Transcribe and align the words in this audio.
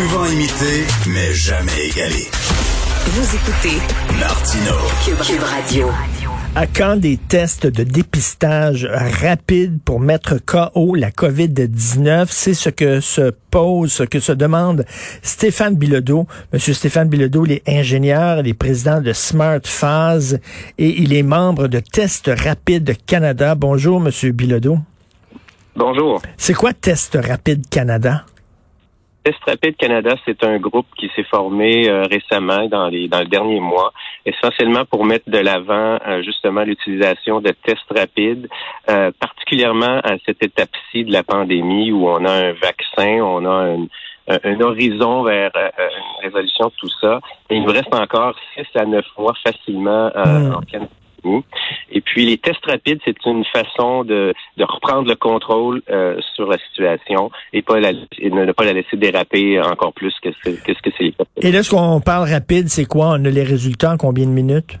Souvent 0.00 0.24
imité, 0.24 0.86
mais 1.08 1.34
jamais 1.34 1.88
égalé. 1.92 2.26
Vous 3.04 3.36
écoutez 3.36 3.76
Martino. 4.18 4.72
Cube, 5.04 5.18
Cube 5.18 5.42
Radio. 5.42 5.88
À 6.54 6.66
quand 6.66 6.96
des 6.96 7.18
tests 7.18 7.66
de 7.66 7.84
dépistage 7.84 8.88
rapides 9.20 9.78
pour 9.84 10.00
mettre 10.00 10.38
KO 10.38 10.94
la 10.94 11.10
COVID-19? 11.10 12.28
C'est 12.30 12.54
ce 12.54 12.70
que 12.70 13.00
se 13.00 13.30
pose, 13.50 13.92
ce 13.92 14.04
que 14.04 14.20
se 14.20 14.32
demande 14.32 14.86
Stéphane 15.20 15.76
Bilodeau. 15.76 16.26
Monsieur 16.54 16.72
Stéphane 16.72 17.10
Bilodeau, 17.10 17.44
il 17.44 17.52
est 17.52 17.68
ingénieur, 17.68 18.38
il 18.38 18.48
est 18.48 18.54
président 18.54 19.02
de 19.02 19.12
Smart 19.12 19.60
Phase 19.62 20.40
et 20.78 21.02
il 21.02 21.12
est 21.12 21.22
membre 21.22 21.68
de 21.68 21.80
Test 21.80 22.30
Rapide 22.42 22.96
Canada. 23.04 23.54
Bonjour, 23.54 24.00
Monsieur 24.00 24.32
Bilodeau. 24.32 24.78
Bonjour. 25.76 26.22
C'est 26.38 26.54
quoi 26.54 26.72
Test 26.72 27.18
Rapide 27.22 27.68
Canada? 27.68 28.24
Test 29.22 29.38
Rapide 29.46 29.76
Canada, 29.76 30.14
c'est 30.24 30.42
un 30.44 30.58
groupe 30.58 30.86
qui 30.98 31.10
s'est 31.14 31.24
formé 31.24 31.88
euh, 31.88 32.04
récemment 32.04 32.66
dans 32.68 32.88
les 32.88 33.06
dans 33.06 33.20
le 33.20 33.26
dernier 33.26 33.60
mois, 33.60 33.92
essentiellement 34.24 34.84
pour 34.86 35.04
mettre 35.04 35.28
de 35.28 35.38
l'avant 35.38 35.98
euh, 36.06 36.22
justement 36.22 36.62
l'utilisation 36.62 37.40
de 37.40 37.50
tests 37.50 37.90
rapides, 37.94 38.48
euh, 38.88 39.10
particulièrement 39.20 40.00
à 40.04 40.16
cette 40.24 40.42
étape-ci 40.42 41.04
de 41.04 41.12
la 41.12 41.22
pandémie 41.22 41.92
où 41.92 42.08
on 42.08 42.24
a 42.24 42.32
un 42.32 42.52
vaccin, 42.52 43.20
on 43.22 43.44
a 43.44 43.74
un, 43.74 43.86
un 44.28 44.60
horizon 44.60 45.22
vers 45.24 45.50
une 45.54 46.24
résolution 46.24 46.66
de 46.66 46.72
tout 46.78 46.90
ça. 47.00 47.20
Et 47.50 47.56
il 47.56 47.62
nous 47.62 47.72
reste 47.72 47.94
encore 47.94 48.34
six 48.54 48.66
à 48.74 48.86
neuf 48.86 49.06
mois 49.18 49.34
facilement 49.44 50.10
Hmm. 50.40 50.54
en 50.54 50.60
Et 51.92 52.00
puis 52.00 52.26
les 52.26 52.38
tests 52.38 52.64
rapides, 52.66 53.00
c'est 53.04 53.16
une 53.26 53.44
façon 53.44 54.04
de, 54.04 54.32
de 54.56 54.64
reprendre 54.64 55.08
le 55.08 55.16
contrôle 55.16 55.82
euh, 55.90 56.18
sur 56.34 56.46
la 56.48 56.58
situation 56.58 57.30
et 57.52 57.62
pas 57.62 57.80
la, 57.80 57.90
et 58.18 58.30
ne 58.30 58.52
pas 58.52 58.64
la 58.64 58.72
laisser 58.72 58.96
déraper 58.96 59.60
encore 59.60 59.92
plus 59.92 60.14
que 60.22 60.30
ce 60.32 60.50
que, 60.50 60.72
que 60.72 60.90
c'est. 60.98 61.14
Et 61.42 61.52
là, 61.52 61.62
ce 61.62 61.70
qu'on 61.70 62.00
parle 62.00 62.28
rapide, 62.28 62.68
c'est 62.68 62.86
quoi? 62.86 63.08
On 63.10 63.24
a 63.24 63.30
les 63.30 63.42
résultats 63.42 63.92
en 63.92 63.96
combien 63.96 64.26
de 64.26 64.30
minutes? 64.30 64.78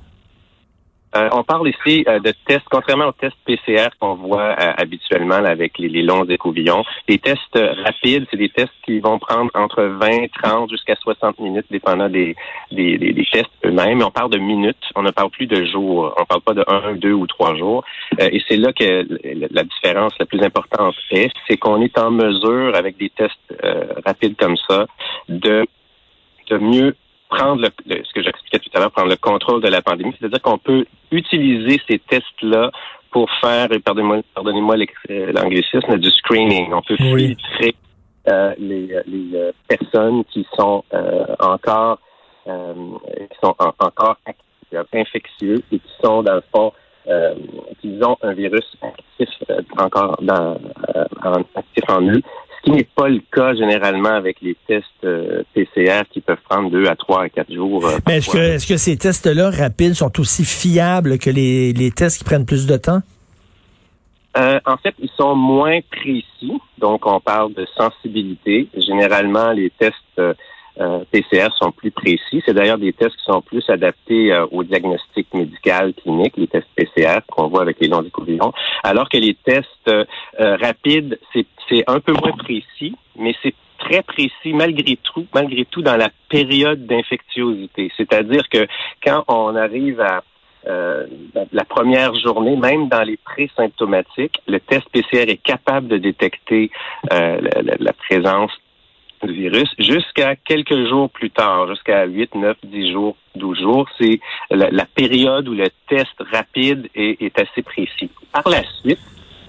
Euh, 1.16 1.28
on 1.32 1.42
parle 1.42 1.68
ici 1.68 2.04
euh, 2.06 2.20
de 2.20 2.32
tests, 2.46 2.66
contrairement 2.70 3.06
aux 3.08 3.12
tests 3.12 3.36
PCR 3.44 3.88
qu'on 3.98 4.14
voit 4.14 4.50
euh, 4.50 4.72
habituellement 4.76 5.34
avec 5.34 5.76
les, 5.78 6.02
longs 6.02 6.24
écouvillons. 6.24 6.84
Les 7.08 7.18
tests 7.18 7.58
rapides, 7.84 8.26
c'est 8.30 8.36
des 8.36 8.48
tests 8.48 8.72
qui 8.84 9.00
vont 9.00 9.18
prendre 9.18 9.50
entre 9.54 9.82
20, 9.82 10.28
30 10.42 10.70
jusqu'à 10.70 10.94
60 10.94 11.40
minutes, 11.40 11.66
dépendant 11.70 12.08
des, 12.08 12.36
tests 13.32 13.50
eux-mêmes. 13.64 14.02
On 14.02 14.10
parle 14.10 14.30
de 14.30 14.38
minutes, 14.38 14.76
on 14.94 15.02
ne 15.02 15.10
parle 15.10 15.30
plus 15.30 15.46
de 15.46 15.64
jours. 15.64 16.14
On 16.16 16.24
parle 16.24 16.42
pas 16.42 16.54
de 16.54 16.64
un, 16.68 16.94
deux 16.94 17.12
ou 17.12 17.26
trois 17.26 17.56
jours. 17.56 17.84
Et 18.18 18.40
c'est 18.48 18.56
là 18.56 18.72
que 18.72 19.06
la 19.52 19.64
différence 19.64 20.12
la 20.18 20.26
plus 20.26 20.42
importante 20.42 20.94
est, 21.10 21.32
c'est 21.48 21.56
qu'on 21.56 21.80
est 21.82 21.98
en 21.98 22.10
mesure, 22.10 22.74
avec 22.76 22.96
des 22.98 23.10
tests 23.10 23.54
rapides 24.06 24.36
comme 24.36 24.56
ça, 24.68 24.86
de, 25.28 25.66
mieux 26.60 26.94
prendre 27.28 27.62
le- 27.62 28.02
ce 28.04 28.12
que 28.12 28.22
j'expliquais 28.22 28.58
tout 28.70 28.78
à 28.78 28.80
l'heure, 28.80 28.90
prendre 28.92 29.08
le 29.10 29.16
contrôle 29.16 29.62
de 29.62 29.68
la 29.68 29.82
pandémie. 29.82 30.14
C'est-à-dire 30.18 30.40
qu'on 30.42 30.58
peut 30.58 30.84
utiliser 31.10 31.80
ces 31.88 31.98
tests-là 31.98 32.70
pour 33.10 33.28
faire, 33.40 33.72
et 33.72 33.80
pardonnez-moi 33.80 34.76
euh, 35.10 35.32
l'anglicisme, 35.32 35.96
du 35.98 36.10
screening. 36.10 36.72
On 36.72 36.82
peut 36.82 36.96
Oui. 37.00 37.36
filtrer 37.36 37.74
euh, 38.28 38.54
les, 38.58 38.86
les 39.06 39.34
euh, 39.34 39.52
personnes 39.66 40.24
qui 40.26 40.46
sont 40.56 40.84
euh, 40.94 41.24
encore 41.40 41.98
euh, 42.46 42.74
qui 43.30 43.38
sont 43.42 43.54
en- 43.58 43.74
encore 43.86 44.16
actifs, 44.26 44.86
infectieux 44.92 45.56
et 45.72 45.78
qui 45.78 45.90
sont 46.02 46.22
dans 46.22 46.34
le 46.34 46.42
fond 46.54 46.72
euh, 47.08 47.34
qui 47.80 47.98
ont 48.04 48.16
un 48.22 48.32
virus 48.34 48.64
actif 48.82 49.28
euh, 49.50 49.62
encore 49.78 50.16
dans, 50.22 50.56
euh, 50.94 51.04
en, 51.24 51.32
actif 51.56 51.84
en 51.88 52.02
eux, 52.02 52.22
qui 52.70 52.76
n'est 52.76 52.88
pas 52.94 53.08
le 53.08 53.20
cas 53.32 53.54
généralement 53.54 54.10
avec 54.10 54.38
les 54.42 54.56
tests 54.66 54.84
euh, 55.04 55.42
PCR 55.54 56.02
qui 56.10 56.20
peuvent 56.20 56.40
prendre 56.48 56.70
deux 56.70 56.86
à 56.86 56.96
trois 56.96 57.24
à 57.24 57.28
quatre 57.28 57.52
jours. 57.52 57.86
euh, 57.86 57.98
Mais 58.06 58.18
est-ce 58.18 58.26
que, 58.26 58.32
parfois. 58.36 58.54
est-ce 58.54 58.66
que 58.66 58.76
ces 58.76 58.96
tests-là 58.96 59.50
rapides 59.50 59.94
sont 59.94 60.20
aussi 60.20 60.44
fiables 60.44 61.18
que 61.18 61.30
les, 61.30 61.72
les 61.72 61.90
tests 61.90 62.18
qui 62.18 62.24
prennent 62.24 62.46
plus 62.46 62.66
de 62.66 62.76
temps? 62.76 63.00
Euh, 64.36 64.60
en 64.64 64.76
fait, 64.76 64.94
ils 65.00 65.10
sont 65.16 65.34
moins 65.34 65.80
précis. 65.90 66.60
Donc, 66.78 67.04
on 67.06 67.20
parle 67.20 67.52
de 67.54 67.66
sensibilité. 67.76 68.68
Généralement, 68.76 69.50
les 69.50 69.70
tests 69.70 70.20
euh, 70.78 71.00
PCR 71.10 71.48
sont 71.58 71.72
plus 71.72 71.90
précis. 71.90 72.42
C'est 72.46 72.54
d'ailleurs 72.54 72.78
des 72.78 72.92
tests 72.92 73.16
qui 73.16 73.24
sont 73.24 73.42
plus 73.42 73.68
adaptés 73.68 74.32
euh, 74.32 74.46
au 74.50 74.62
diagnostic 74.64 75.32
médical 75.34 75.94
clinique, 75.94 76.34
les 76.36 76.46
tests 76.46 76.68
PCR 76.76 77.18
qu'on 77.28 77.48
voit 77.48 77.62
avec 77.62 77.78
les 77.80 77.88
longs 77.88 78.02
écouvillons. 78.02 78.52
Alors 78.82 79.08
que 79.08 79.16
les 79.16 79.34
tests 79.34 79.66
euh, 79.88 80.04
euh, 80.38 80.56
rapides, 80.56 81.18
c'est 81.34 81.84
un 81.86 82.00
peu 82.00 82.12
moins 82.12 82.32
précis, 82.32 82.94
mais 83.16 83.34
c'est 83.42 83.54
très 83.78 84.02
précis 84.02 84.52
malgré 84.52 84.96
tout, 84.96 85.26
malgré 85.34 85.64
tout 85.64 85.82
dans 85.82 85.96
la 85.96 86.10
période 86.28 86.86
d'infectiosité. 86.86 87.90
C'est-à-dire 87.96 88.48
que 88.48 88.66
quand 89.04 89.24
on 89.28 89.54
arrive 89.56 90.00
à 90.00 90.22
euh, 90.66 91.06
la- 91.52 91.64
première 91.64 92.14
journée, 92.16 92.54
même 92.56 92.88
dans 92.88 93.02
les 93.02 93.16
pré-symptomatiques, 93.16 94.40
le 94.46 94.60
test 94.60 94.86
PCR 94.92 95.30
est 95.30 95.42
capable 95.42 95.88
de 95.88 95.96
détecter 95.96 96.70
euh, 97.12 97.40
la- 97.62 97.76
la 97.78 97.92
présence 97.94 98.50
du 99.26 99.34
virus 99.34 99.68
jusqu'à 99.78 100.36
quelques 100.36 100.88
jours 100.88 101.10
plus 101.10 101.30
tard, 101.30 101.68
jusqu'à 101.68 102.04
8, 102.04 102.34
9, 102.34 102.56
10 102.64 102.92
jours, 102.92 103.16
12 103.36 103.58
jours. 103.58 103.88
C'est 103.98 104.20
la, 104.50 104.70
la 104.70 104.84
période 104.86 105.48
où 105.48 105.54
le 105.54 105.68
test 105.88 106.14
rapide 106.32 106.88
est, 106.94 107.20
est 107.22 107.38
assez 107.38 107.62
précis. 107.62 108.10
Par 108.32 108.48
la 108.48 108.62
suite, 108.80 108.98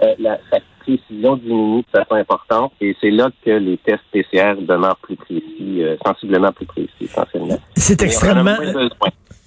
euh, 0.02 0.14
la, 0.18 0.38
sa 0.50 0.58
précision 0.80 1.36
diminue 1.36 1.82
de 1.82 1.98
façon 1.98 2.14
importante 2.14 2.72
et 2.80 2.96
c'est 3.00 3.10
là 3.10 3.30
que 3.44 3.50
les 3.50 3.78
tests 3.78 4.02
PCR 4.10 4.54
demeurent 4.60 4.96
plus 4.96 5.16
précis, 5.16 5.82
euh, 5.82 5.96
sensiblement 6.04 6.52
plus 6.52 6.66
précis 6.66 6.90
essentiellement. 7.02 7.58
C'est 7.76 8.02
extrêmement. 8.02 8.56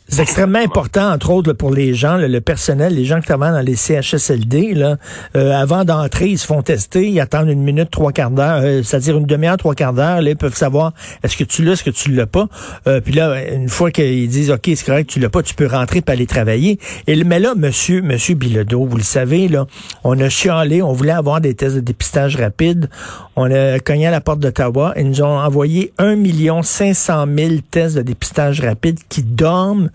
C'est 0.08 0.22
extrêmement 0.22 0.60
important, 0.60 1.12
entre 1.12 1.32
autres, 1.32 1.50
là, 1.50 1.54
pour 1.56 1.72
les 1.72 1.94
gens, 1.94 2.18
là, 2.18 2.28
le 2.28 2.42
personnel, 2.42 2.94
les 2.94 3.06
gens 3.06 3.20
qui 3.20 3.26
travaillent 3.26 3.52
dans 3.54 3.62
les 3.66 3.76
CHSLD. 3.76 4.74
Là, 4.76 4.98
euh, 5.36 5.52
avant 5.52 5.84
d'entrer, 5.84 6.28
ils 6.28 6.38
se 6.38 6.46
font 6.46 6.62
tester, 6.62 7.10
ils 7.10 7.20
attendent 7.20 7.50
une 7.50 7.64
minute, 7.64 7.90
trois 7.90 8.12
quarts 8.12 8.30
d'heure, 8.32 8.62
euh, 8.64 8.84
c'est-à-dire 8.84 9.18
une 9.18 9.26
demi-heure, 9.26 9.58
trois 9.58 9.74
quarts 9.76 9.94
d'heure. 9.94 10.22
Là, 10.22 10.30
ils 10.30 10.36
peuvent 10.38 10.56
savoir 10.56 10.94
est-ce 11.24 11.36
que 11.36 11.44
tu 11.44 11.64
l'as, 11.64 11.74
est-ce 11.74 11.84
que 11.84 11.90
tu 11.90 12.12
l'as 12.12 12.28
pas? 12.28 12.48
Euh, 12.88 13.02
puis 13.02 13.14
là, 13.14 13.52
une 13.52 13.68
fois 13.70 13.90
qu'ils 13.92 14.28
disent 14.30 14.52
OK, 14.52 14.62
c'est 14.76 14.86
correct, 14.86 15.10
tu 15.10 15.20
l'as 15.20 15.30
pas, 15.30 15.42
tu 15.42 15.56
peux 15.56 15.66
rentrer 15.68 16.04
et 16.06 16.12
aller 16.12 16.28
travailler. 16.28 16.80
Et, 17.08 17.16
le- 17.16 17.24
mais 17.26 17.40
là, 17.40 17.54
monsieur, 17.56 18.02
monsieur 18.02 18.36
Bilodeau, 18.36 18.86
vous 18.86 18.98
le 18.98 19.04
savez, 19.04 19.48
là, 19.48 19.66
on 20.04 20.20
a 20.20 20.30
chialé, 20.30 20.82
on 20.82 20.94
voulait 20.94 21.12
avoir 21.14 21.42
des 21.42 21.56
tests 21.56 21.76
de 21.76 21.82
dépistage 21.82 22.36
rapide. 22.36 22.90
On 23.36 23.52
a 23.52 23.80
cogné 23.80 24.08
à 24.08 24.12
la 24.12 24.22
porte 24.22 24.40
d'Ottawa. 24.40 24.94
Ils 24.98 25.08
nous 25.10 25.22
ont 25.22 25.40
envoyé 25.40 25.92
1 25.98 26.16
500 26.64 27.26
000 27.38 27.50
tests 27.70 27.96
de 27.98 28.02
dépistage 28.02 28.62
rapide 28.62 29.00
qui 29.10 29.24
dorment 29.24 29.90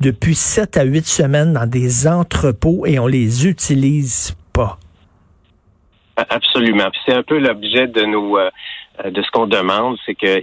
depuis 0.00 0.34
7 0.34 0.76
à 0.76 0.84
8 0.84 1.06
semaines 1.06 1.52
dans 1.52 1.66
des 1.68 2.06
entrepôts 2.06 2.86
et 2.86 2.98
on 2.98 3.06
les 3.06 3.46
utilise 3.46 4.36
pas. 4.52 4.78
Absolument. 6.16 6.88
C'est 7.04 7.14
un 7.14 7.22
peu 7.22 7.38
l'objet 7.38 7.86
de 7.88 8.02
nos 8.02 8.38
euh, 9.04 9.10
de 9.10 9.22
ce 9.22 9.30
qu'on 9.30 9.46
demande, 9.46 9.96
c'est 10.06 10.14
que 10.14 10.42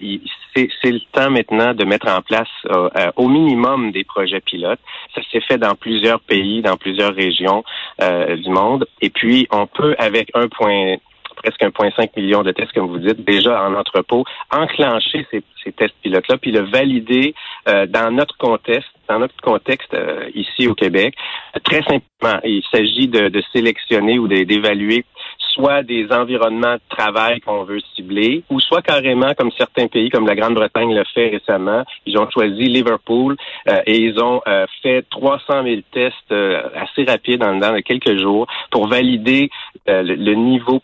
c'est 0.55 0.91
le 0.91 0.99
temps 1.11 1.31
maintenant 1.31 1.73
de 1.73 1.83
mettre 1.85 2.07
en 2.07 2.21
place 2.21 2.47
euh, 2.67 2.89
euh, 2.97 3.11
au 3.15 3.27
minimum 3.27 3.91
des 3.91 4.03
projets 4.03 4.41
pilotes. 4.41 4.79
Ça 5.15 5.21
s'est 5.31 5.41
fait 5.41 5.57
dans 5.57 5.75
plusieurs 5.75 6.19
pays, 6.19 6.61
dans 6.61 6.77
plusieurs 6.77 7.15
régions 7.15 7.63
du 7.99 8.49
monde. 8.49 8.85
Et 9.01 9.09
puis 9.09 9.47
on 9.51 9.67
peut 9.67 9.95
avec 9.97 10.29
un 10.33 10.47
point 10.47 10.95
presque 11.35 11.61
1,5 11.61 12.09
million 12.17 12.43
de 12.43 12.51
tests, 12.51 12.73
comme 12.73 12.87
vous 12.87 12.99
dites, 12.99 13.23
déjà 13.25 13.63
en 13.63 13.75
entrepôt, 13.75 14.23
enclencher 14.51 15.25
ces, 15.31 15.43
tests 15.71 15.95
pilotes-là, 16.01 16.37
puis 16.37 16.51
le 16.51 16.61
valider 16.69 17.33
euh, 17.67 17.85
dans 17.85 18.11
notre 18.11 18.37
contexte, 18.37 18.89
dans 19.07 19.19
notre 19.19 19.35
contexte 19.41 19.93
euh, 19.93 20.29
ici 20.35 20.67
au 20.67 20.75
Québec. 20.75 21.15
Très 21.63 21.81
simplement, 21.83 22.39
il 22.43 22.63
s'agit 22.71 23.07
de, 23.07 23.29
de 23.29 23.41
sélectionner 23.53 24.19
ou 24.19 24.27
d'évaluer 24.27 25.05
soit 25.53 25.83
des 25.83 26.11
environnements 26.11 26.75
de 26.75 26.81
travail 26.89 27.39
qu'on 27.41 27.63
veut 27.63 27.79
cibler, 27.95 28.43
ou 28.49 28.59
soit 28.59 28.81
carrément, 28.81 29.33
comme 29.37 29.51
certains 29.57 29.87
pays, 29.87 30.09
comme 30.09 30.27
la 30.27 30.35
Grande-Bretagne 30.35 30.93
l'a 30.93 31.05
fait 31.05 31.29
récemment, 31.29 31.83
ils 32.05 32.17
ont 32.17 32.29
choisi 32.29 32.63
Liverpool 32.63 33.37
euh, 33.69 33.81
et 33.85 33.99
ils 33.99 34.19
ont 34.19 34.41
euh, 34.47 34.65
fait 34.81 35.05
300 35.09 35.63
000 35.63 35.81
tests 35.91 36.15
euh, 36.31 36.69
assez 36.75 37.03
rapides 37.03 37.41
de 37.41 37.81
quelques 37.81 38.19
jours 38.19 38.47
pour 38.71 38.87
valider 38.87 39.49
euh, 39.87 40.01
le, 40.01 40.15
le 40.15 40.33
niveau 40.33 40.81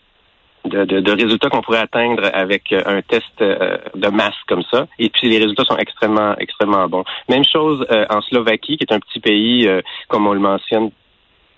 de, 0.65 0.85
de, 0.85 0.99
de 0.99 1.11
résultats 1.11 1.49
qu'on 1.49 1.61
pourrait 1.61 1.79
atteindre 1.79 2.29
avec 2.33 2.71
euh, 2.71 2.81
un 2.85 3.01
test 3.01 3.41
euh, 3.41 3.77
de 3.95 4.07
masse 4.09 4.35
comme 4.47 4.63
ça. 4.71 4.87
Et 4.97 5.09
puis 5.09 5.29
les 5.29 5.37
résultats 5.37 5.63
sont 5.65 5.77
extrêmement, 5.77 6.35
extrêmement 6.37 6.87
bons. 6.87 7.03
Même 7.29 7.43
chose 7.45 7.85
euh, 7.91 8.05
en 8.09 8.21
Slovaquie, 8.21 8.77
qui 8.77 8.83
est 8.83 8.93
un 8.93 8.99
petit 8.99 9.19
pays, 9.19 9.69
comme 10.07 10.27
on 10.27 10.33
le 10.33 10.39
mentionne 10.39 10.91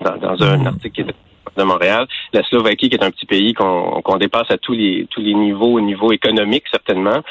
dans, 0.01 0.17
dans 0.17 0.43
un 0.43 0.65
article 0.65 1.13
de 1.57 1.63
Montréal. 1.63 2.07
La 2.33 2.43
Slovaquie, 2.43 2.89
qui 2.89 2.95
est 2.95 3.03
un 3.03 3.11
petit 3.11 3.25
pays 3.25 3.53
qu'on 3.53 4.17
dépasse 4.17 4.49
à 4.51 4.57
tous 4.57 4.73
les 4.73 5.07
tous 5.09 5.21
les 5.21 5.33
niveaux, 5.33 5.73
au 5.73 5.81
niveau 5.81 6.11
économique 6.11 6.63
certainement, 6.71 7.21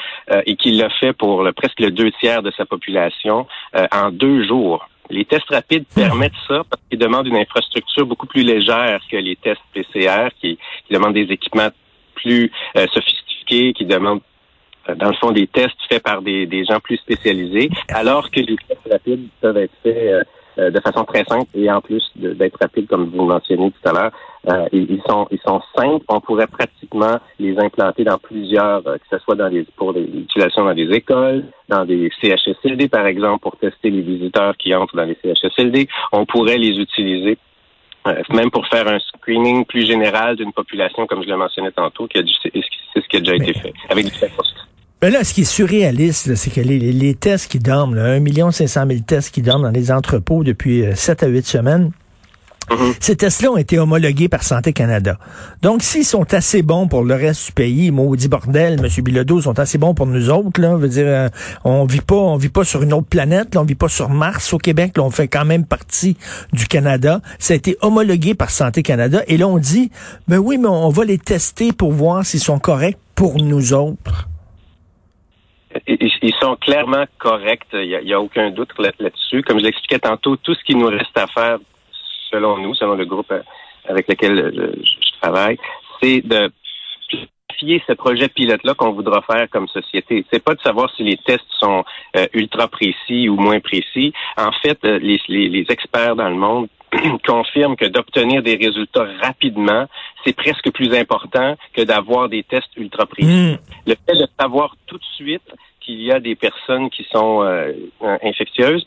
et 0.45 0.55
qui 0.55 0.71
l'a 0.71 0.89
fait 0.89 1.13
pour 1.13 1.43
le, 1.43 1.53
presque 1.53 1.79
le 1.79 1.91
deux 1.91 2.11
tiers 2.11 2.43
de 2.43 2.51
sa 2.51 2.65
population 2.65 3.47
en 3.91 4.11
deux 4.11 4.43
jours. 4.43 4.87
Les 5.11 5.25
tests 5.25 5.49
rapides 5.49 5.85
permettent 5.93 6.31
ça 6.47 6.63
parce 6.69 6.81
qu'ils 6.89 6.99
demandent 6.99 7.27
une 7.27 7.35
infrastructure 7.35 8.05
beaucoup 8.05 8.27
plus 8.27 8.43
légère 8.43 9.01
que 9.11 9.17
les 9.17 9.35
tests 9.35 9.61
PCR 9.73 10.29
qui, 10.39 10.57
qui 10.87 10.93
demandent 10.93 11.13
des 11.13 11.31
équipements 11.31 11.69
plus 12.15 12.51
euh, 12.77 12.85
sophistiqués, 12.93 13.73
qui 13.73 13.85
demandent 13.85 14.21
euh, 14.87 14.95
dans 14.95 15.09
le 15.09 15.15
fond 15.15 15.31
des 15.31 15.47
tests 15.47 15.77
faits 15.89 16.01
par 16.01 16.21
des, 16.21 16.45
des 16.45 16.63
gens 16.63 16.79
plus 16.79 16.97
spécialisés, 16.97 17.69
alors 17.89 18.31
que 18.31 18.39
les 18.39 18.55
tests 18.55 18.87
rapides 18.89 19.27
peuvent 19.41 19.57
être 19.57 19.73
faits 19.83 19.97
euh, 19.97 20.23
de 20.69 20.79
façon 20.81 21.03
très 21.05 21.23
simple 21.23 21.47
et 21.55 21.71
en 21.71 21.81
plus 21.81 22.03
d'être 22.15 22.57
rapide, 22.59 22.87
comme 22.87 23.09
vous 23.09 23.25
mentionnez 23.25 23.71
tout 23.71 23.89
à 23.89 23.93
l'heure. 23.93 24.11
Euh, 24.49 24.67
ils 24.71 25.01
sont 25.07 25.27
ils 25.31 25.39
sont 25.45 25.61
simples. 25.75 26.03
On 26.09 26.19
pourrait 26.19 26.47
pratiquement 26.47 27.19
les 27.39 27.57
implanter 27.59 28.03
dans 28.03 28.17
plusieurs, 28.17 28.85
euh, 28.87 28.97
que 28.97 29.05
ce 29.09 29.19
soit 29.19 29.35
dans 29.35 29.47
les 29.47 29.63
pour 29.75 29.93
l'utilisation 29.93 30.65
dans 30.65 30.73
des 30.73 30.89
écoles, 30.91 31.45
dans 31.69 31.85
des 31.85 32.09
CHSLD 32.21 32.89
par 32.89 33.05
exemple, 33.05 33.41
pour 33.41 33.55
tester 33.57 33.91
les 33.91 34.01
visiteurs 34.01 34.57
qui 34.57 34.73
entrent 34.73 34.95
dans 34.95 35.05
les 35.05 35.17
CHSLD. 35.23 35.87
On 36.11 36.25
pourrait 36.25 36.57
les 36.57 36.79
utiliser 36.79 37.37
même 38.31 38.49
pour 38.49 38.65
faire 38.65 38.87
un 38.87 38.97
screening 38.97 39.63
plus 39.63 39.85
général 39.85 40.35
d'une 40.35 40.51
population, 40.51 41.05
comme 41.05 41.21
je 41.21 41.27
l'ai 41.27 41.35
mentionné 41.35 41.71
tantôt, 41.71 42.07
qui 42.07 42.17
c'est 42.43 42.51
ce 43.01 43.07
qui 43.07 43.17
a 43.17 43.19
déjà 43.19 43.35
été 43.35 43.53
fait 43.53 43.73
avec 43.89 44.05
du 44.05 44.11
ben 45.01 45.11
là, 45.11 45.23
ce 45.23 45.33
qui 45.33 45.41
est 45.41 45.45
surréaliste, 45.45 46.35
c'est 46.35 46.51
que 46.51 46.61
les, 46.61 47.15
tests 47.15 47.49
qui 47.49 47.57
dorment, 47.57 47.95
là, 47.95 48.19
1 48.19 48.51
500 48.51 48.83
000 48.87 48.99
tests 48.99 49.31
qui 49.31 49.41
dorment 49.41 49.63
dans 49.63 49.71
les 49.71 49.91
entrepôts 49.91 50.43
depuis 50.43 50.85
7 50.93 51.23
euh, 51.23 51.25
à 51.25 51.29
8 51.29 51.45
semaines, 51.47 51.91
mm-hmm. 52.69 52.93
Ces 52.99 53.15
tests-là 53.15 53.51
ont 53.51 53.57
été 53.57 53.79
homologués 53.79 54.29
par 54.29 54.43
Santé 54.43 54.73
Canada. 54.73 55.17
Donc, 55.63 55.81
s'ils 55.81 56.05
sont 56.05 56.31
assez 56.35 56.61
bons 56.61 56.87
pour 56.87 57.03
le 57.03 57.15
reste 57.15 57.47
du 57.47 57.51
pays, 57.51 57.89
maudit 57.89 58.27
bordel, 58.27 58.79
M. 58.79 59.03
Bilodeau, 59.03 59.41
sont 59.41 59.57
assez 59.57 59.79
bons 59.79 59.95
pour 59.95 60.05
nous 60.05 60.29
autres, 60.29 60.61
là, 60.61 60.75
veut 60.75 60.87
dire, 60.87 61.07
euh, 61.07 61.29
on 61.63 61.85
vit 61.85 62.01
pas, 62.01 62.15
on 62.17 62.37
vit 62.37 62.49
pas 62.49 62.63
sur 62.63 62.83
une 62.83 62.93
autre 62.93 63.07
planète, 63.07 63.55
là, 63.55 63.61
on 63.61 63.65
vit 63.65 63.73
pas 63.73 63.89
sur 63.89 64.09
Mars 64.09 64.53
au 64.53 64.59
Québec, 64.59 64.97
là, 64.97 65.03
on 65.03 65.09
fait 65.09 65.27
quand 65.27 65.45
même 65.45 65.65
partie 65.65 66.15
du 66.53 66.67
Canada. 66.67 67.21
Ça 67.39 67.55
a 67.55 67.57
été 67.57 67.75
homologué 67.81 68.35
par 68.35 68.51
Santé 68.51 68.83
Canada, 68.83 69.23
et 69.27 69.37
là, 69.37 69.47
on 69.47 69.57
dit, 69.57 69.89
ben 70.27 70.37
oui, 70.37 70.59
mais 70.59 70.67
on 70.67 70.89
va 70.89 71.05
les 71.05 71.17
tester 71.17 71.71
pour 71.73 71.91
voir 71.91 72.23
s'ils 72.23 72.39
sont 72.39 72.59
corrects 72.59 72.99
pour 73.15 73.37
nous 73.41 73.73
autres. 73.73 74.27
Ils 75.87 76.33
sont 76.41 76.55
clairement 76.55 77.05
corrects. 77.17 77.67
Il 77.73 78.01
n'y 78.03 78.13
a, 78.13 78.21
aucun 78.21 78.51
doute 78.51 78.71
là-dessus. 78.77 79.43
Comme 79.43 79.59
je 79.59 79.65
l'expliquais 79.65 79.99
tantôt, 79.99 80.35
tout 80.35 80.53
ce 80.53 80.63
qui 80.63 80.75
nous 80.75 80.87
reste 80.87 81.17
à 81.17 81.27
faire, 81.27 81.57
selon 82.29 82.57
nous, 82.57 82.75
selon 82.75 82.95
le 82.95 83.05
groupe 83.05 83.33
avec 83.87 84.07
lequel 84.07 84.53
je 84.53 85.21
travaille, 85.21 85.57
c'est 86.01 86.21
de 86.21 86.51
ce 87.59 87.93
projet 87.93 88.27
pilote-là 88.29 88.73
qu'on 88.73 88.91
voudra 88.91 89.21
faire 89.21 89.49
comme 89.49 89.67
société. 89.67 90.25
C'est 90.31 90.43
pas 90.43 90.55
de 90.55 90.61
savoir 90.61 90.89
si 90.95 91.03
les 91.03 91.17
tests 91.17 91.45
sont 91.59 91.83
euh, 92.17 92.25
ultra 92.33 92.67
précis 92.67 93.29
ou 93.29 93.35
moins 93.35 93.59
précis. 93.59 94.13
En 94.37 94.51
fait, 94.61 94.83
les, 94.83 95.19
les 95.27 95.65
experts 95.69 96.15
dans 96.15 96.29
le 96.29 96.35
monde 96.35 96.67
confirment 97.25 97.75
que 97.75 97.85
d'obtenir 97.85 98.43
des 98.43 98.55
résultats 98.55 99.07
rapidement, 99.21 99.87
c'est 100.25 100.35
presque 100.35 100.71
plus 100.71 100.93
important 100.93 101.55
que 101.73 101.81
d'avoir 101.81 102.29
des 102.29 102.43
tests 102.43 102.75
ultra 102.77 103.05
précis. 103.05 103.53
Hmm. 103.53 103.57
Le 103.87 103.95
fait 104.05 104.17
de 104.17 104.27
savoir 104.39 104.75
tout 104.87 104.97
de 104.97 105.03
suite 105.15 105.49
qu'il 105.79 106.01
y 106.01 106.11
a 106.11 106.19
des 106.19 106.35
personnes 106.35 106.89
qui 106.89 107.05
sont 107.11 107.41
euh, 107.43 107.73
infectieuses 108.23 108.85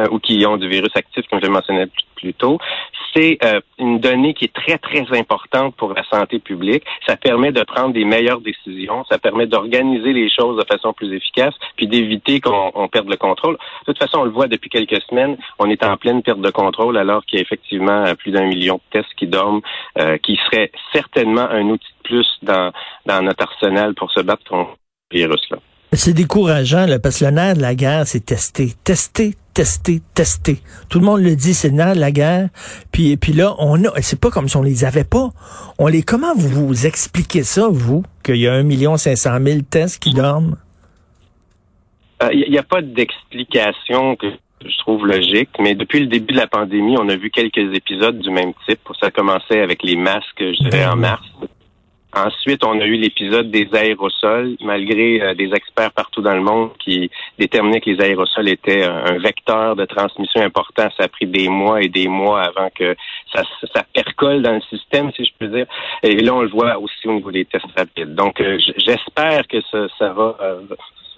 euh, 0.00 0.06
ou 0.10 0.18
qui 0.18 0.44
ont 0.46 0.56
du 0.56 0.68
virus 0.68 0.90
actif, 0.94 1.24
comme 1.28 1.40
je 1.40 1.46
le 1.46 1.52
mentionnais 1.52 1.86
plus, 2.16 2.34
tôt, 2.34 2.58
c'est 3.12 3.36
euh, 3.42 3.60
une 3.78 3.98
donnée 3.98 4.32
qui 4.32 4.44
est 4.44 4.52
très, 4.52 4.78
très 4.78 5.04
importante 5.18 5.74
pour 5.74 5.92
la 5.92 6.04
santé 6.04 6.38
publique. 6.38 6.84
Ça 7.06 7.16
permet 7.16 7.50
de 7.50 7.62
prendre 7.64 7.92
des 7.92 8.04
meilleures 8.04 8.40
décisions, 8.40 9.04
ça 9.10 9.18
permet 9.18 9.46
d'organiser 9.46 10.12
les 10.12 10.30
choses 10.30 10.56
de 10.56 10.64
façon 10.64 10.92
plus 10.92 11.12
efficace, 11.12 11.52
puis 11.76 11.88
d'éviter 11.88 12.40
qu'on 12.40 12.88
perde 12.92 13.08
le 13.08 13.16
contrôle. 13.16 13.54
De 13.54 13.86
toute 13.86 13.98
façon, 13.98 14.20
on 14.20 14.24
le 14.24 14.30
voit 14.30 14.46
depuis 14.46 14.70
quelques 14.70 15.02
semaines, 15.10 15.36
on 15.58 15.68
est 15.68 15.84
en 15.84 15.96
pleine 15.96 16.22
perte 16.22 16.40
de 16.40 16.50
contrôle 16.50 16.96
alors 16.96 17.26
qu'il 17.26 17.38
y 17.38 17.42
a 17.42 17.42
effectivement 17.42 18.04
plus 18.14 18.30
d'un 18.30 18.46
million 18.46 18.76
de 18.76 19.00
tests 19.00 19.14
qui 19.16 19.26
dorment, 19.26 19.62
qui 20.22 20.38
serait 20.46 20.70
certainement 20.92 21.48
un 21.50 21.68
outil 21.70 21.92
de 22.04 22.08
plus 22.08 22.28
dans, 22.42 22.70
dans 23.04 23.20
notre 23.22 23.42
arsenal 23.42 23.94
pour 23.94 24.12
se 24.12 24.20
battre 24.20 24.44
contre 24.44 24.76
le 25.10 25.18
virus-là. 25.18 25.58
C'est 25.94 26.14
décourageant, 26.14 26.86
là, 26.86 26.98
parce 26.98 27.18
que 27.18 27.26
le 27.26 27.32
nerf 27.32 27.54
de 27.54 27.60
la 27.60 27.74
guerre, 27.74 28.06
c'est 28.06 28.24
tester. 28.24 28.72
Tester, 28.82 29.34
tester, 29.52 30.00
tester. 30.14 30.58
Tout 30.88 30.98
le 31.00 31.04
monde 31.04 31.20
le 31.20 31.36
dit, 31.36 31.52
c'est 31.52 31.68
le 31.68 31.74
nerf 31.74 31.94
de 31.94 32.00
la 32.00 32.10
guerre. 32.10 32.48
Puis, 32.92 33.18
puis 33.18 33.34
là, 33.34 33.54
on 33.58 33.84
a, 33.84 33.90
c'est 34.00 34.18
pas 34.18 34.30
comme 34.30 34.48
si 34.48 34.56
on 34.56 34.62
les 34.62 34.86
avait 34.86 35.04
pas. 35.04 35.28
On 35.78 35.88
les, 35.88 36.02
comment 36.02 36.34
vous 36.34 36.68
vous 36.68 36.86
expliquez 36.86 37.42
ça, 37.42 37.68
vous, 37.70 38.02
qu'il 38.24 38.36
y 38.36 38.48
a 38.48 38.54
un 38.54 38.62
million 38.62 38.96
cinq 38.96 39.16
cent 39.16 39.38
mille 39.38 39.64
tests 39.64 40.02
qui 40.02 40.14
dorment? 40.14 40.56
Il 42.32 42.44
euh, 42.44 42.48
n'y 42.48 42.58
a 42.58 42.62
pas 42.62 42.80
d'explication 42.80 44.16
que 44.16 44.28
je 44.64 44.78
trouve 44.78 45.06
logique, 45.06 45.50
mais 45.58 45.74
depuis 45.74 46.00
le 46.00 46.06
début 46.06 46.32
de 46.32 46.38
la 46.38 46.46
pandémie, 46.46 46.96
on 46.98 47.08
a 47.08 47.16
vu 47.16 47.30
quelques 47.30 47.74
épisodes 47.74 48.18
du 48.18 48.30
même 48.30 48.52
type. 48.66 48.80
Ça 48.98 49.10
commençait 49.10 49.60
avec 49.60 49.82
les 49.82 49.96
masques, 49.96 50.38
je 50.38 50.70
dirais, 50.70 50.86
en 50.86 50.92
ben 50.92 51.00
mars. 51.00 51.22
Ensuite, 52.14 52.64
on 52.64 52.78
a 52.80 52.84
eu 52.84 52.96
l'épisode 52.96 53.50
des 53.50 53.68
aérosols, 53.72 54.56
malgré 54.60 55.22
euh, 55.22 55.34
des 55.34 55.50
experts 55.54 55.92
partout 55.92 56.20
dans 56.20 56.34
le 56.34 56.42
monde 56.42 56.70
qui 56.78 57.10
déterminaient 57.38 57.80
que 57.80 57.90
les 57.90 58.00
aérosols 58.02 58.50
étaient 58.50 58.84
un, 58.84 59.18
vecteur 59.18 59.76
de 59.76 59.84
transmission 59.84 60.42
important. 60.42 60.88
Ça 60.98 61.04
a 61.04 61.08
pris 61.08 61.26
des 61.26 61.48
mois 61.48 61.82
et 61.82 61.88
des 61.88 62.08
mois 62.08 62.42
avant 62.42 62.68
que 62.74 62.94
ça, 63.34 63.42
ça 63.72 63.82
percole 63.94 64.42
dans 64.42 64.52
le 64.52 64.60
système, 64.62 65.10
si 65.12 65.24
je 65.24 65.30
peux 65.38 65.48
dire. 65.48 65.66
Et 66.02 66.16
là, 66.16 66.34
on 66.34 66.42
le 66.42 66.48
voit 66.48 66.78
aussi 66.78 67.06
au 67.06 67.14
niveau 67.14 67.30
des 67.30 67.44
tests 67.44 67.64
rapides. 67.76 68.14
Donc, 68.14 68.40
euh, 68.40 68.58
j'espère 68.76 69.46
que 69.48 69.60
ça, 69.70 69.86
ça 69.98 70.12
va 70.12 70.36
euh, 70.42 70.60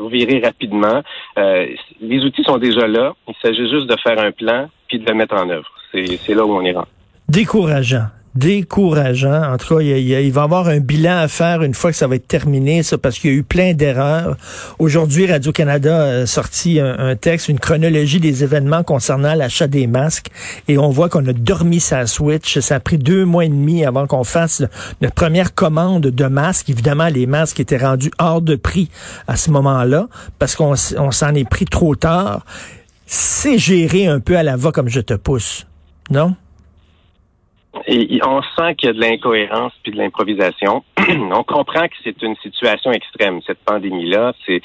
virer 0.09 0.41
rapidement. 0.45 1.03
Euh, 1.39 1.67
les 2.01 2.25
outils 2.25 2.45
sont 2.45 2.59
déjà 2.59 2.87
là. 2.87 3.15
Il 3.29 3.35
s'agit 3.43 3.69
juste 3.69 3.87
de 3.87 3.97
faire 3.97 4.19
un 4.19 4.31
plan 4.31 4.69
puis 4.89 4.99
de 4.99 5.07
le 5.07 5.15
mettre 5.15 5.35
en 5.35 5.49
œuvre. 5.49 5.71
C'est 5.93 6.35
là 6.35 6.45
où 6.45 6.53
on 6.53 6.63
est 6.63 6.73
rendu. 6.73 6.89
Décourageant 7.29 8.07
décourageant. 8.35 9.53
En 9.53 9.57
tout 9.59 9.77
cas, 9.77 9.81
il, 9.83 10.33
va 10.33 10.41
y 10.41 10.45
avoir 10.45 10.69
un 10.69 10.81
bilan 10.81 11.19
à 11.19 11.29
faire 11.29 11.63
une 11.63 11.75
fois 11.75 11.91
que 11.91 11.97
ça 11.97 12.07
va 12.07 12.17
être 12.17 12.27
terminé, 12.27 12.83
ça, 12.83 12.99
parce 12.99 13.19
qu'il 13.19 13.31
y 13.31 13.35
a 13.35 13.37
eu 13.37 13.43
plein 13.43 13.75
d'erreurs. 13.75 14.37
Aujourd'hui, 14.79 15.27
Radio-Canada 15.31 16.23
a 16.23 16.27
sorti 16.27 16.81
un, 16.81 17.15
texte, 17.17 17.49
une 17.49 17.61
chronologie 17.61 18.21
des 18.21 18.43
événements 18.43 18.83
concernant 18.83 19.35
l'achat 19.35 19.67
des 19.67 19.87
masques, 19.87 20.29
et 20.69 20.79
on 20.79 20.91
voit 20.91 21.09
qu'on 21.09 21.27
a 21.27 21.33
dormi 21.33 21.81
sa 21.81 22.07
switch. 22.07 22.59
Ça 22.59 22.77
a 22.77 22.81
pris 22.81 22.99
deux 22.99 23.25
mois 23.25 23.45
et 23.45 23.49
demi 23.49 23.85
avant 23.85 24.07
qu'on 24.07 24.25
fasse 24.25 24.63
notre 25.01 25.15
première 25.15 25.55
commande 25.55 26.07
de 26.09 26.27
masques. 26.27 26.71
Évidemment, 26.71 27.07
les 27.07 27.27
masques 27.27 27.61
étaient 27.61 27.77
rendus 27.77 28.11
hors 28.19 28.43
de 28.43 28.57
prix 28.57 28.91
à 29.29 29.37
ce 29.37 29.51
moment-là, 29.51 30.09
parce 30.39 30.57
qu'on 30.57 30.75
s'en 30.75 31.35
est 31.35 31.49
pris 31.49 31.67
trop 31.67 31.95
tard. 31.95 32.45
C'est 33.07 33.59
géré 33.59 34.07
un 34.07 34.19
peu 34.19 34.37
à 34.37 34.43
la 34.43 34.57
va 34.57 34.73
comme 34.73 34.89
je 34.89 35.01
te 35.01 35.15
pousse, 35.15 35.67
non? 36.11 36.35
On 37.89 38.43
sent 38.57 38.75
qu'il 38.77 38.87
y 38.89 38.91
a 38.91 38.93
de 38.93 39.01
l'incohérence 39.01 39.73
puis 39.83 39.93
de 39.93 39.99
l'improvisation. 39.99 40.85
on 41.09 41.43
comprend 41.45 41.87
que 41.87 41.95
c'est 42.03 42.23
une 42.23 42.37
situation 42.37 42.93
extrême, 42.93 43.41
cette 43.47 43.63
pandémie-là. 43.65 44.33
C'est 44.47 44.63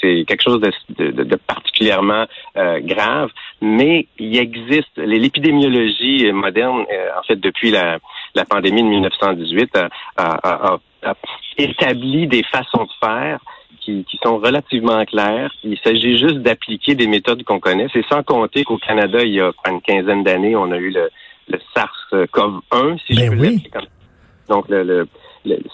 c'est 0.00 0.24
quelque 0.26 0.42
chose 0.42 0.60
de, 0.60 1.10
de, 1.10 1.24
de 1.24 1.36
particulièrement 1.36 2.24
euh, 2.56 2.80
grave, 2.80 3.30
mais 3.60 4.06
il 4.18 4.36
existe 4.38 4.96
l'épidémiologie 4.96 6.30
moderne, 6.32 6.84
euh, 6.90 7.08
en 7.18 7.22
fait, 7.22 7.36
depuis 7.36 7.70
la, 7.70 7.98
la 8.34 8.44
pandémie 8.44 8.82
de 8.82 8.88
1918, 8.88 9.76
a, 9.76 9.88
a, 10.16 10.78
a, 11.02 11.14
établi 11.58 12.26
des 12.26 12.42
façons 12.44 12.84
de 12.84 13.06
faire 13.06 13.40
qui, 13.80 14.04
qui, 14.04 14.18
sont 14.22 14.38
relativement 14.38 15.04
claires. 15.04 15.52
Il 15.62 15.78
s'agit 15.78 16.18
juste 16.18 16.38
d'appliquer 16.38 16.94
des 16.94 17.06
méthodes 17.06 17.44
qu'on 17.44 17.60
connaît. 17.60 17.88
C'est 17.92 18.06
sans 18.06 18.22
compter 18.22 18.64
qu'au 18.64 18.78
Canada, 18.78 19.18
il 19.22 19.34
y 19.34 19.40
a 19.40 19.52
une 19.68 19.80
quinzaine 19.80 20.24
d'années, 20.24 20.56
on 20.56 20.70
a 20.72 20.76
eu 20.78 20.90
le, 20.90 21.10
le 21.48 21.58
SARS-CoV-1, 21.74 22.98
si 23.06 23.14
je 23.14 23.20
ben 23.20 23.30
peux 23.30 23.40
oui. 23.40 23.56
dire. 23.58 23.82
Donc, 24.48 24.68
le, 24.68 24.82
le, 24.82 25.08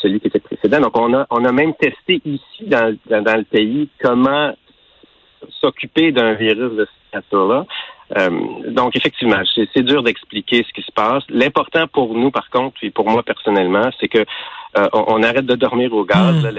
celui 0.00 0.20
qui 0.20 0.28
était 0.28 0.40
précédent. 0.40 0.80
Donc, 0.80 0.98
on 0.98 1.14
a, 1.14 1.26
on 1.30 1.44
a 1.44 1.52
même 1.52 1.74
testé 1.74 2.20
ici, 2.24 2.64
dans, 2.66 2.96
dans, 3.08 3.36
le 3.36 3.44
pays, 3.44 3.88
comment 4.02 4.54
s'occuper 5.60 6.12
d'un 6.12 6.34
virus 6.34 6.72
de 6.72 6.86
cette 6.86 7.14
nature-là. 7.14 7.66
Euh, 8.18 8.70
donc, 8.70 8.96
effectivement, 8.96 9.40
c'est 9.54 9.82
dur 9.82 10.02
d'expliquer 10.02 10.64
ce 10.66 10.72
qui 10.72 10.82
se 10.82 10.92
passe. 10.92 11.24
L'important 11.28 11.86
pour 11.86 12.14
nous, 12.14 12.30
par 12.30 12.50
contre, 12.50 12.76
et 12.82 12.90
pour 12.90 13.08
moi 13.08 13.22
personnellement, 13.22 13.90
c'est 14.00 14.08
que 14.08 14.24
euh, 14.76 14.88
on, 14.92 15.22
arrête 15.22 15.46
de 15.46 15.54
dormir 15.54 15.92
au 15.92 16.04
gaz. 16.04 16.34
Hmm. 16.34 16.50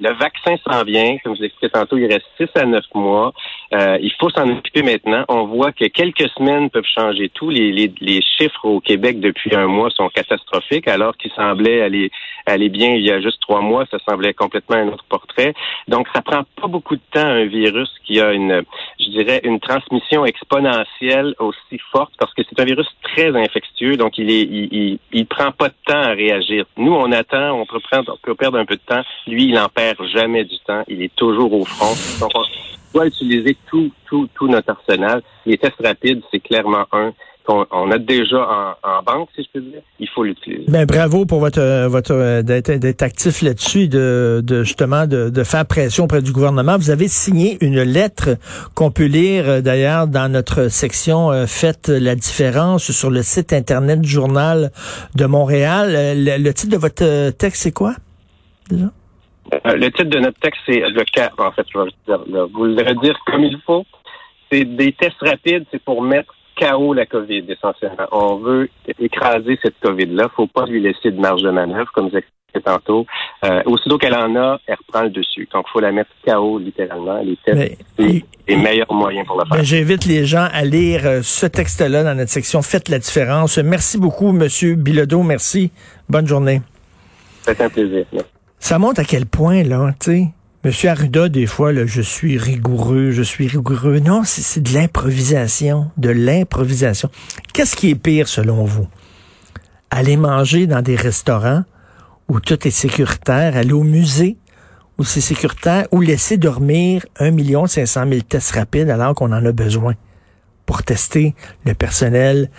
Le, 0.00 0.12
vaccin 0.14 0.56
s'en 0.64 0.84
vient. 0.84 1.16
Comme 1.24 1.36
je 1.36 1.42
l'expliquais 1.42 1.70
tantôt, 1.70 1.96
il 1.96 2.06
reste 2.06 2.26
6 2.36 2.48
à 2.54 2.64
9 2.64 2.84
mois. 2.94 3.32
Euh, 3.74 3.98
il 4.00 4.12
faut 4.20 4.30
s'en 4.30 4.48
occuper 4.48 4.82
maintenant. 4.82 5.24
On 5.28 5.44
voit 5.46 5.72
que 5.72 5.86
quelques 5.86 6.28
semaines 6.36 6.70
peuvent 6.70 6.84
changer 6.94 7.28
tout. 7.30 7.50
Les, 7.50 7.72
les, 7.72 7.92
les, 8.00 8.20
chiffres 8.22 8.64
au 8.64 8.80
Québec 8.80 9.18
depuis 9.18 9.54
un 9.56 9.66
mois 9.66 9.90
sont 9.90 10.08
catastrophiques, 10.08 10.86
alors 10.86 11.16
qu'ils 11.16 11.32
semblaient 11.32 11.82
aller, 11.82 12.10
aller 12.46 12.68
bien 12.68 12.94
il 12.94 13.02
y 13.02 13.10
a 13.10 13.20
juste 13.20 13.40
trois 13.40 13.60
mois. 13.60 13.84
Ça 13.90 13.98
semblait 14.08 14.34
complètement 14.34 14.76
un 14.76 14.88
autre 14.88 15.04
portrait. 15.08 15.54
Donc, 15.88 16.06
ça 16.14 16.22
prend 16.22 16.44
pas 16.60 16.68
beaucoup 16.68 16.94
de 16.94 17.02
temps 17.12 17.26
un 17.26 17.46
virus 17.46 17.90
qui 18.04 18.20
a 18.20 18.32
une, 18.32 18.62
je 19.00 19.10
dirais, 19.10 19.40
une 19.42 19.58
transmission 19.58 20.24
exponentielle 20.24 21.34
aussi 21.40 21.78
forte, 21.90 22.12
parce 22.18 22.32
que 22.34 22.42
c'est 22.48 22.60
un 22.60 22.64
virus 22.64 22.86
très 23.02 23.36
infectieux. 23.36 23.96
Donc, 23.96 24.16
il 24.16 24.30
est, 24.30 24.42
il, 24.42 24.68
il, 24.72 24.98
il 25.12 25.26
prend 25.26 25.50
pas 25.50 25.68
de 25.68 25.74
temps 25.86 26.00
à 26.00 26.10
réagir. 26.10 26.64
Nous, 26.76 26.92
on 26.92 27.10
attend 27.12 27.47
on 27.54 27.66
peut, 27.66 27.80
prendre, 27.80 28.12
on 28.12 28.18
peut 28.18 28.34
perdre 28.34 28.58
un 28.58 28.64
peu 28.64 28.76
de 28.76 28.80
temps. 28.80 29.02
Lui, 29.26 29.44
il 29.44 29.54
n'en 29.54 29.68
perd 29.68 29.98
jamais 30.06 30.44
du 30.44 30.58
temps. 30.66 30.82
Il 30.88 31.02
est 31.02 31.14
toujours 31.14 31.52
au 31.52 31.64
front. 31.64 31.94
Donc, 32.20 32.30
on 32.34 32.44
doit 32.92 33.06
utiliser 33.06 33.56
tout, 33.68 33.90
tout, 34.06 34.28
tout 34.34 34.48
notre 34.48 34.70
arsenal. 34.70 35.22
Les 35.46 35.58
tests 35.58 35.80
rapides, 35.82 36.22
c'est 36.30 36.40
clairement 36.40 36.86
un 36.92 37.12
qu'on 37.48 37.90
a 37.90 37.98
déjà 37.98 38.76
en, 38.82 39.02
banque, 39.02 39.30
si 39.34 39.42
je 39.42 39.48
peux 39.54 39.60
dire, 39.64 39.80
il 39.98 40.08
faut 40.08 40.22
l'utiliser. 40.22 40.66
Ben 40.68 40.84
bravo 40.84 41.24
pour 41.24 41.40
votre 41.40 41.86
votre 41.86 42.42
d'être 42.42 43.02
actif 43.02 43.40
là-dessus, 43.40 43.88
de, 43.88 44.42
de 44.44 44.64
justement 44.64 45.06
de, 45.06 45.30
de, 45.30 45.44
faire 45.44 45.64
pression 45.64 46.04
auprès 46.04 46.20
du 46.20 46.32
gouvernement. 46.32 46.76
Vous 46.76 46.90
avez 46.90 47.08
signé 47.08 47.56
une 47.62 47.80
lettre 47.80 48.36
qu'on 48.74 48.90
peut 48.90 49.06
lire 49.06 49.48
euh, 49.48 49.60
d'ailleurs 49.62 50.08
dans 50.08 50.30
notre 50.30 50.68
section 50.68 51.30
euh, 51.30 51.46
Faites 51.46 51.88
la 51.88 52.14
différence 52.14 52.92
sur 52.92 53.10
le 53.10 53.22
site 53.22 53.54
internet 53.54 54.02
du 54.02 54.08
journal 54.10 54.70
de 55.14 55.24
Montréal. 55.24 55.94
Euh, 55.96 56.38
le, 56.38 56.52
titre 56.52 56.72
de 56.72 56.78
votre 56.78 57.30
texte, 57.30 57.62
c'est 57.62 57.72
quoi 57.72 57.94
déjà? 58.68 58.90
le 59.64 59.88
titre 59.88 60.10
de 60.10 60.18
notre 60.18 60.38
texte, 60.40 60.60
c'est 60.66 60.80
le 60.80 61.04
cas. 61.10 61.30
En 61.38 61.50
fait, 61.52 61.64
je 61.72 61.78
vais 61.78 62.44
vous 62.52 62.64
le 62.66 62.82
redire 62.86 63.18
comme 63.24 63.42
il 63.42 63.58
faut. 63.64 63.86
C'est 64.52 64.64
des 64.64 64.92
tests 64.92 65.16
rapides, 65.22 65.64
c'est 65.70 65.82
pour 65.82 66.02
mettre 66.02 66.34
chaos 66.58 66.92
la 66.92 67.06
COVID, 67.06 67.44
essentiellement. 67.48 68.06
On 68.12 68.36
veut 68.36 68.68
écraser 68.98 69.58
cette 69.62 69.78
COVID-là. 69.80 70.24
Il 70.24 70.26
ne 70.26 70.28
faut 70.28 70.46
pas 70.46 70.66
lui 70.66 70.80
laisser 70.80 71.10
de 71.10 71.20
marge 71.20 71.42
de 71.42 71.50
manœuvre, 71.50 71.90
comme 71.94 72.08
vous 72.08 72.16
expliqué 72.16 72.60
tantôt. 72.64 73.06
Euh, 73.44 73.62
aussitôt 73.66 73.98
qu'elle 73.98 74.14
en 74.14 74.34
a, 74.36 74.58
elle 74.66 74.76
reprend 74.86 75.02
le 75.02 75.10
dessus. 75.10 75.48
Donc, 75.52 75.66
il 75.68 75.72
faut 75.72 75.80
la 75.80 75.92
mettre 75.92 76.10
chaos, 76.24 76.58
littéralement. 76.58 77.20
Les 77.22 77.38
tests, 77.44 77.78
les 77.98 78.56
meilleurs 78.56 78.92
moyens 78.92 79.26
pour 79.26 79.38
le 79.38 79.46
faire. 79.46 79.64
J'invite 79.64 80.04
les 80.06 80.24
gens 80.24 80.48
à 80.52 80.64
lire 80.64 81.02
euh, 81.04 81.20
ce 81.22 81.46
texte-là 81.46 82.02
dans 82.04 82.14
notre 82.14 82.30
section 82.30 82.62
Faites 82.62 82.88
la 82.88 82.98
différence. 82.98 83.58
Merci 83.58 83.98
beaucoup, 83.98 84.32
Monsieur 84.32 84.74
Bilodeau. 84.74 85.22
Merci. 85.22 85.70
Bonne 86.08 86.26
journée. 86.26 86.60
C'est 87.42 87.60
un 87.60 87.68
plaisir. 87.68 88.04
Ça 88.58 88.78
montre 88.78 89.00
à 89.00 89.04
quel 89.04 89.26
point, 89.26 89.62
là, 89.62 89.92
tu 90.00 90.10
sais, 90.10 90.28
Monsieur 90.68 90.90
Arruda, 90.90 91.30
des 91.30 91.46
fois, 91.46 91.72
là, 91.72 91.86
je 91.86 92.02
suis 92.02 92.36
rigoureux, 92.36 93.10
je 93.10 93.22
suis 93.22 93.46
rigoureux. 93.46 94.00
Non, 94.00 94.20
c'est 94.26 94.60
de 94.60 94.74
l'improvisation, 94.74 95.90
de 95.96 96.10
l'improvisation. 96.10 97.08
Qu'est-ce 97.54 97.74
qui 97.74 97.88
est 97.88 97.94
pire 97.94 98.28
selon 98.28 98.64
vous? 98.64 98.86
Aller 99.90 100.18
manger 100.18 100.66
dans 100.66 100.82
des 100.82 100.94
restaurants 100.94 101.64
où 102.28 102.38
tout 102.38 102.68
est 102.68 102.70
sécuritaire, 102.70 103.56
aller 103.56 103.72
au 103.72 103.82
musée 103.82 104.36
où 104.98 105.04
c'est 105.04 105.22
sécuritaire, 105.22 105.86
ou 105.90 106.02
laisser 106.02 106.36
dormir 106.36 107.06
1 107.18 107.66
500 107.66 108.04
000 108.06 108.20
tests 108.28 108.50
rapides 108.50 108.90
alors 108.90 109.14
qu'on 109.14 109.32
en 109.32 109.46
a 109.46 109.52
besoin 109.52 109.94
pour 110.66 110.82
tester 110.82 111.34
le 111.64 111.72
personnel 111.72 112.50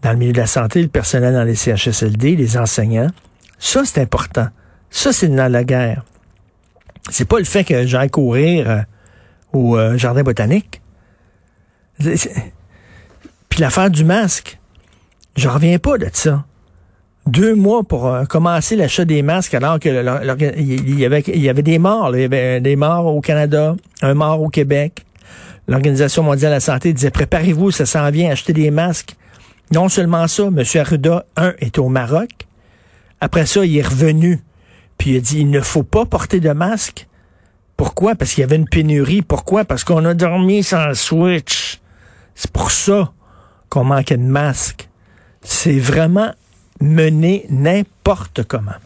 dans 0.00 0.12
le 0.12 0.16
milieu 0.16 0.32
de 0.32 0.38
la 0.38 0.46
santé, 0.46 0.80
le 0.80 0.88
personnel 0.88 1.34
dans 1.34 1.44
les 1.44 1.56
CHSLD, 1.56 2.34
les 2.34 2.56
enseignants. 2.56 3.10
Ça, 3.58 3.82
c'est 3.84 4.00
important. 4.00 4.48
Ça, 4.88 5.12
c'est 5.12 5.28
dans 5.28 5.52
la 5.52 5.64
guerre. 5.64 6.02
C'est 7.10 7.26
pas 7.26 7.38
le 7.38 7.44
fait 7.44 7.64
que 7.64 7.86
j'aille 7.86 8.10
courir 8.10 8.70
euh, 8.70 8.78
au 9.52 9.76
euh, 9.76 9.96
jardin 9.98 10.22
botanique. 10.22 10.80
Puis 11.98 13.60
l'affaire 13.60 13.90
du 13.90 14.04
masque, 14.04 14.58
je 15.36 15.48
reviens 15.48 15.78
pas 15.78 15.98
de 15.98 16.08
ça. 16.12 16.44
Deux 17.26 17.54
mois 17.54 17.84
pour 17.84 18.06
euh, 18.06 18.24
commencer 18.24 18.76
l'achat 18.76 19.04
des 19.04 19.22
masques 19.22 19.54
alors 19.54 19.78
que 19.78 19.88
il 20.58 20.98
y 20.98 21.48
avait 21.48 21.62
des 21.62 21.78
morts, 21.78 22.16
il 22.16 22.22
y 22.22 22.24
avait 22.24 22.60
des 22.60 22.76
morts 22.76 23.06
au 23.06 23.20
Canada, 23.20 23.76
un 24.00 24.14
mort 24.14 24.40
au 24.40 24.48
Québec. 24.48 25.04
L'Organisation 25.68 26.24
mondiale 26.24 26.50
de 26.50 26.56
la 26.56 26.60
santé 26.60 26.92
disait 26.92 27.10
préparez-vous, 27.10 27.70
ça 27.70 27.86
s'en 27.86 28.10
vient, 28.10 28.30
acheter 28.30 28.52
des 28.52 28.70
masques. 28.70 29.14
Non 29.72 29.88
seulement 29.88 30.26
ça, 30.26 30.44
M. 30.44 30.62
Arruda, 30.74 31.24
un, 31.36 31.54
est 31.58 31.78
au 31.78 31.88
Maroc. 31.88 32.30
Après 33.20 33.46
ça, 33.46 33.64
il 33.64 33.76
est 33.76 33.86
revenu 33.86 34.40
puis 35.02 35.14
il 35.14 35.16
a 35.16 35.20
dit, 35.20 35.40
il 35.40 35.50
ne 35.50 35.60
faut 35.60 35.82
pas 35.82 36.06
porter 36.06 36.38
de 36.38 36.52
masque. 36.52 37.08
Pourquoi? 37.76 38.14
Parce 38.14 38.34
qu'il 38.34 38.42
y 38.42 38.44
avait 38.44 38.54
une 38.54 38.68
pénurie. 38.68 39.20
Pourquoi? 39.20 39.64
Parce 39.64 39.82
qu'on 39.82 40.04
a 40.04 40.14
dormi 40.14 40.62
sans 40.62 40.94
switch. 40.94 41.80
C'est 42.36 42.52
pour 42.52 42.70
ça 42.70 43.12
qu'on 43.68 43.82
manquait 43.82 44.16
de 44.16 44.22
masque. 44.22 44.88
C'est 45.42 45.80
vraiment 45.80 46.32
mener 46.80 47.46
n'importe 47.50 48.44
comment. 48.44 48.78